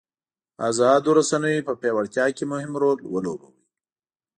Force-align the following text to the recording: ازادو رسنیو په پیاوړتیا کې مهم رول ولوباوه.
ازادو 0.69 1.09
رسنیو 1.19 1.65
په 1.67 1.73
پیاوړتیا 1.81 2.25
کې 2.37 2.43
مهم 2.51 2.71
رول 2.81 2.99
ولوباوه. 3.13 3.49